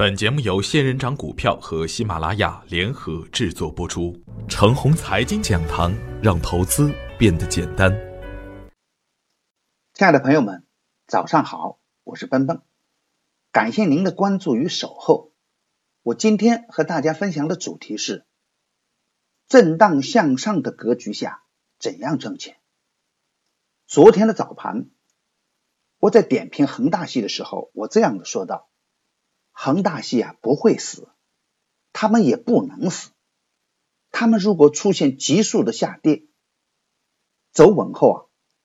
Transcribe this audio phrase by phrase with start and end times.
[0.00, 4.18] 本节目由仙人掌股票和喜马拉雅联合制作播出。
[4.48, 7.92] 程红财经讲堂，让投资变得简单。
[9.92, 10.64] 亲爱的朋友们，
[11.06, 12.62] 早上好，我是奔奔，
[13.52, 15.34] 感谢您的关注与守候。
[16.00, 18.24] 我今天和大家分享的主题是：
[19.48, 21.42] 震荡向上的格局下
[21.78, 22.56] 怎样挣钱。
[23.86, 24.88] 昨天的早盘，
[25.98, 28.69] 我在点评恒大系的时候，我这样的说道。
[29.62, 31.06] 恒大系啊不会死，
[31.92, 33.10] 他们也不能死。
[34.10, 36.24] 他们如果出现急速的下跌，
[37.52, 38.18] 走稳后啊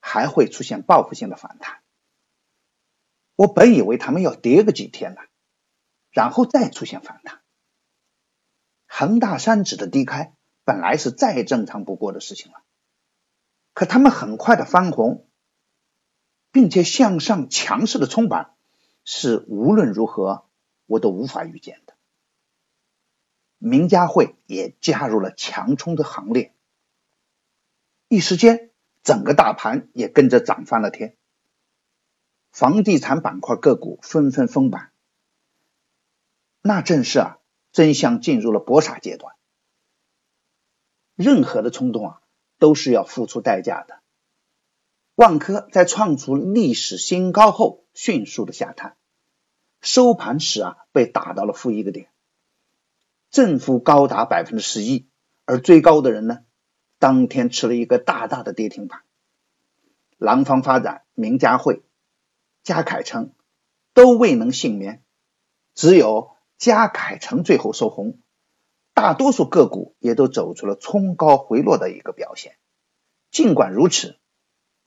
[0.00, 1.80] 还会出现报复性的反弹。
[3.36, 5.22] 我本以为他们要跌个几天呢，
[6.10, 7.40] 然后再出现反弹。
[8.86, 12.62] 恒大三指的低开本来是再正常不过的事情了，
[13.72, 15.26] 可他们很快的翻红，
[16.50, 18.54] 并且向上强势的冲板，
[19.06, 20.46] 是无论如何。
[20.86, 21.94] 我都无法预见的，
[23.58, 26.54] 名家汇也加入了强冲的行列，
[28.08, 28.70] 一时间
[29.02, 31.16] 整个大盘也跟着涨翻了天，
[32.50, 34.92] 房地产板块个股纷纷封板，
[36.60, 37.38] 那正是啊，
[37.72, 39.34] 真相进入了搏杀阶段，
[41.14, 42.22] 任何的冲动啊
[42.58, 44.00] 都是要付出代价的。
[45.14, 48.96] 万科在创出历史新高后，迅速的下探。
[49.82, 52.08] 收盘时啊，被打到了负一个点，
[53.30, 55.08] 振幅高达百分之十一，
[55.44, 56.38] 而最高的人呢，
[57.00, 59.02] 当天吃了一个大大的跌停板。
[60.18, 61.82] 廊坊发展、名家汇、
[62.62, 63.32] 嘉凯城
[63.92, 65.02] 都未能幸免，
[65.74, 68.20] 只有嘉凯城最后收红，
[68.94, 72.56] 大多数个股也都走出了冲高回落的一个表现。
[73.32, 74.16] 尽管如此，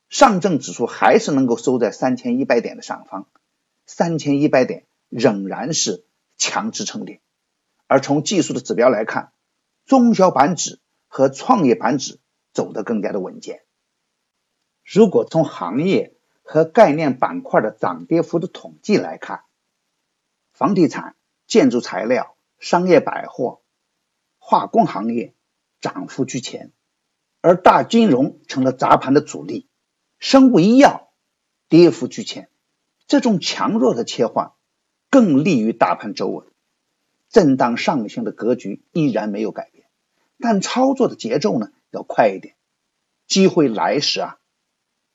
[0.08, 3.28] 上证指数还是能够收在三千一百点的上方。
[3.86, 6.04] 三千一百点仍然是
[6.36, 7.20] 强支撑点，
[7.86, 9.32] 而从技术的指标来看，
[9.84, 12.18] 中小板指和创业板指
[12.52, 13.62] 走得更加的稳健。
[14.84, 19.44] 如果从行业和概念板块的涨跌幅的统计来看，
[20.52, 23.62] 房地产、建筑材料、商业百货、
[24.38, 25.34] 化工行业
[25.80, 26.72] 涨幅居前，
[27.40, 29.68] 而大金融成了砸盘的主力，
[30.18, 31.12] 生物医药
[31.68, 32.50] 跌幅居前。
[33.06, 34.52] 这种强弱的切换
[35.10, 36.46] 更利于大盘走稳，
[37.30, 39.86] 震荡上行的格局依然没有改变，
[40.38, 42.54] 但操作的节奏呢要快一点。
[43.26, 44.38] 机会来时啊，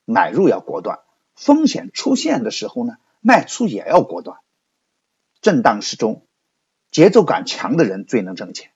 [0.06, 1.04] 买入要果断；
[1.36, 4.40] 风险出现的时候呢，卖出也要果断。
[5.42, 6.26] 震荡时中，
[6.92, 8.72] 节奏感强的人最能挣钱。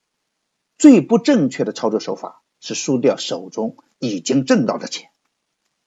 [0.78, 5.10] 最不正确的操作手法是输掉手中已经挣到的钱。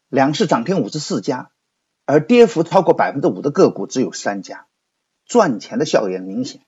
[0.07, 1.51] 两市涨停五十四家。
[2.11, 4.65] 而跌幅超过百分之五的个股只有三家，
[5.27, 6.65] 赚钱的效应明显。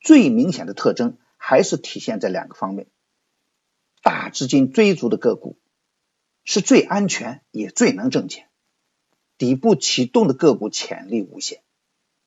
[0.00, 2.88] 最明显的特征还是体现在两个方面：
[4.02, 5.60] 大资金追逐的个股
[6.42, 8.46] 是最安全也最能挣钱；
[9.36, 11.62] 底部启动的个股潜力无限。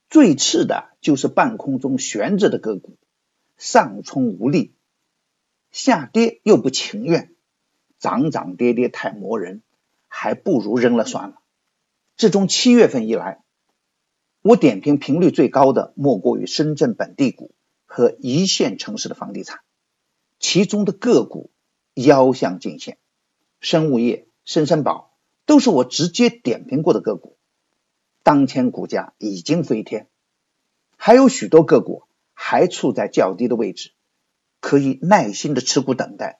[0.09, 2.97] 最次的就是半空中悬着的个股，
[3.57, 4.73] 上冲无力，
[5.69, 7.35] 下跌又不情愿，
[7.99, 9.61] 涨涨跌跌太磨人，
[10.07, 11.40] 还不如扔了算了。
[12.21, 13.41] 自从七月份以来，
[14.43, 17.55] 我点评频率最高的莫过于深圳本地股
[17.87, 19.61] 和一线城市的房地产，
[20.37, 21.49] 其中的个股
[21.95, 22.99] 腰向尽现，
[23.59, 25.17] 生物业、深深宝
[25.47, 27.39] 都是我直接点评过的个股，
[28.21, 30.07] 当前股价已经飞天，
[30.97, 32.03] 还有许多个股
[32.33, 33.93] 还处在较低的位置，
[34.59, 36.39] 可以耐心的持股等待，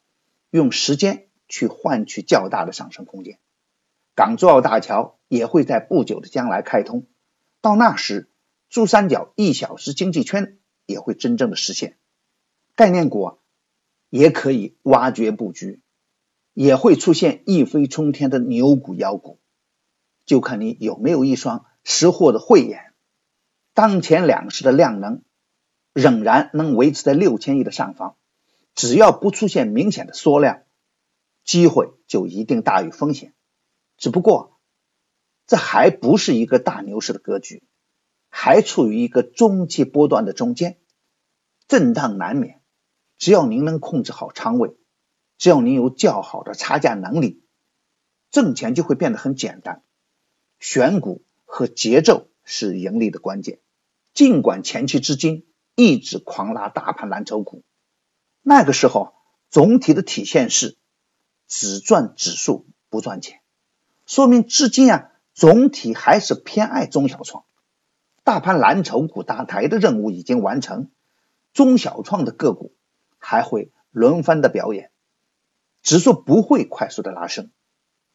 [0.51, 3.39] 用时间去换取较大的上升空间。
[4.21, 7.07] 港珠澳大桥也会在不久的将来开通，
[7.59, 8.29] 到那时，
[8.69, 11.97] 珠三角一小时经济圈也会真正的实现。
[12.75, 13.39] 概念股
[14.11, 15.81] 也可以挖掘布局，
[16.53, 19.39] 也会出现一飞冲天的牛股妖股，
[20.27, 22.93] 就看你有没有一双识货的慧眼。
[23.73, 25.23] 当前两市的量能
[25.93, 28.17] 仍然能维持在六千亿的上方，
[28.75, 30.61] 只要不出现明显的缩量，
[31.43, 33.33] 机会就一定大于风险。
[34.01, 34.59] 只不过，
[35.45, 37.63] 这还不是一个大牛市的格局，
[38.29, 40.79] 还处于一个中期波段的中间，
[41.67, 42.63] 震荡难免。
[43.19, 44.75] 只要您能控制好仓位，
[45.37, 47.43] 只要您有较好的差价能力，
[48.31, 49.83] 挣钱就会变得很简单。
[50.57, 53.59] 选股和节奏是盈利的关键。
[54.15, 55.45] 尽管前期资金
[55.75, 57.63] 一直狂拉大盘蓝筹股，
[58.41, 59.13] 那个时候
[59.51, 60.75] 总体的体现是
[61.47, 63.40] 只赚指数不赚钱。
[64.11, 67.45] 说明资金啊，总体还是偏爱中小创，
[68.25, 70.89] 大盘蓝筹股搭台的任务已经完成，
[71.53, 72.73] 中小创的个股
[73.19, 74.91] 还会轮番的表演，
[75.81, 77.51] 指数不会快速的拉升，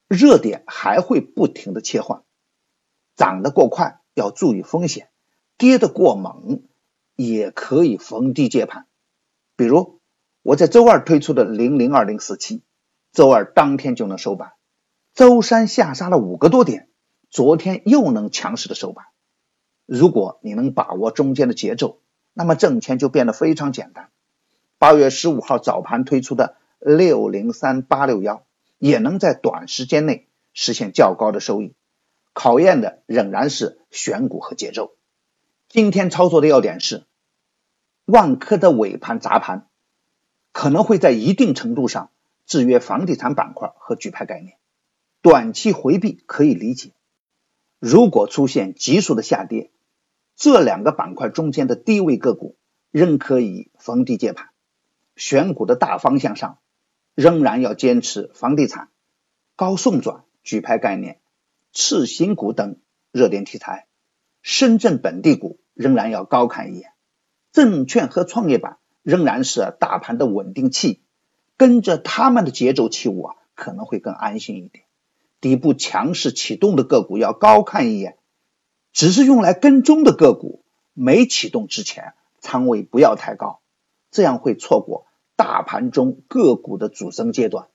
[0.06, 2.24] 热点还会不停的切换，
[3.14, 5.08] 涨得过快要注意风险，
[5.56, 6.64] 跌得过猛
[7.14, 8.84] 也可以逢低接盘。
[9.56, 9.98] 比如
[10.42, 12.62] 我在周二推出的零零二零四七，
[13.12, 14.52] 周二当天就能收板，
[15.16, 16.90] 周三下杀了五个多点，
[17.30, 19.06] 昨天又能强势的收板。
[19.86, 22.00] 如果你能把握中间的节奏，
[22.34, 24.10] 那么挣钱就变得非常简单。
[24.76, 28.44] 八月十五号早盘推出的六零三八六幺，
[28.76, 31.74] 也能在短时间内实现较高的收益。
[32.34, 34.96] 考验的仍然是选股和节奏。
[35.70, 37.06] 今天操作的要点是，
[38.04, 39.66] 万科的尾盘砸盘，
[40.52, 42.10] 可能会在一定程度上
[42.44, 44.55] 制约房地产板块和举牌概念，
[45.26, 46.92] 短期回避可以理解。
[47.80, 49.72] 如果出现急速的下跌，
[50.36, 52.56] 这两个板块中间的低位个股
[52.92, 54.50] 仍可以逢低接盘，
[55.16, 56.60] 选股的大方向上
[57.16, 58.90] 仍然要坚持房地产、
[59.56, 61.18] 高送转、举牌概念、
[61.72, 62.76] 次新股等
[63.10, 63.88] 热点题材。
[64.42, 66.92] 深圳本地股仍然要高看一眼，
[67.50, 71.02] 证券和创业板仍然是大盘的稳定器，
[71.56, 74.84] 跟着他们的节奏起舞啊，可能会更安心一点。
[75.40, 78.16] 底部强势启动的个股要高看一眼。
[78.92, 83.60] 只是用来跟踪的个股，没启动之前仓位不要太高，
[84.10, 85.06] 这样会错过
[85.36, 87.68] 大盘中个股的主升阶段。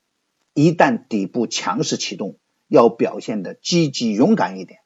[0.53, 2.37] 一旦底部强势启动，
[2.67, 4.79] 要表现的积极勇敢一点，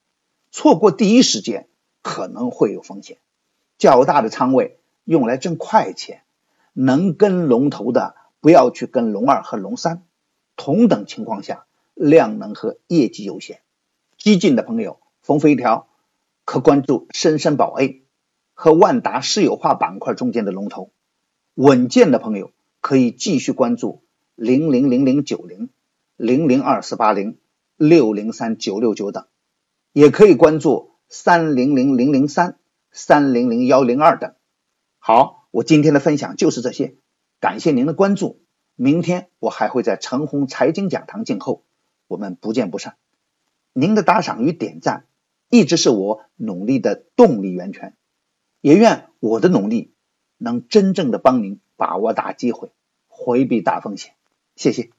[0.51, 1.69] 错过第一时间
[2.01, 3.17] 可能会有风险。
[3.77, 6.23] 较大的仓位用来挣快钱，
[6.73, 10.03] 能跟龙头的不要去跟龙二和龙三。
[10.57, 13.61] 同等情况下，量能和业绩优先。
[14.17, 15.87] 激进的朋友逢飞条。
[16.47, 18.03] 可关注深深宝 A
[18.53, 20.91] 和万达私有化板块中间的龙头，
[21.55, 24.03] 稳健的朋友可以继续关注
[24.35, 25.71] 零零零零九零、
[26.17, 27.39] 零零二四八零、
[27.77, 29.25] 六零三九六九等，
[29.91, 32.59] 也可以关注三零零零零三、
[32.91, 34.35] 三零零幺零二等。
[34.99, 36.93] 好，我今天的分享就是这些，
[37.39, 38.39] 感谢您的关注。
[38.75, 41.64] 明天我还会在陈红财经讲堂静候，
[42.07, 42.97] 我们不见不散。
[43.73, 45.05] 您的打赏与点赞。
[45.47, 47.95] 一直是我努力的动力源泉，
[48.61, 49.93] 也愿我的努力
[50.37, 52.71] 能真正的帮您把握大机会，
[53.07, 54.15] 回避大风险。
[54.55, 54.89] 谢谢。